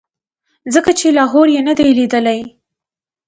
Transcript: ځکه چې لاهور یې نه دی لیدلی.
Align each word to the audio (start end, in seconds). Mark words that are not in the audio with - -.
ځکه 0.73 0.91
چې 0.99 1.07
لاهور 1.17 1.47
یې 1.55 1.61
نه 1.67 1.73
دی 1.77 1.89
لیدلی. 1.99 2.39